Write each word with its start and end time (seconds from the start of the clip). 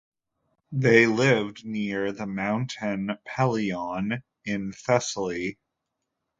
They 0.71 1.05
lived 1.05 1.63
near 1.63 2.11
the 2.11 2.25
Mountain 2.25 3.19
Pelion 3.23 4.23
in 4.43 4.71
Thessaly. 4.71 5.59